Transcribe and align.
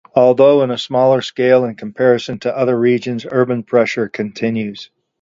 Although 0.15 0.63
in 0.63 0.71
a 0.71 0.79
smaller 0.79 1.21
scale 1.21 1.63
in 1.63 1.75
comparison 1.75 2.39
to 2.39 2.57
other 2.57 2.75
regions, 2.75 3.23
urban 3.29 3.61
pressure 3.61 4.09
continues. 4.09 4.89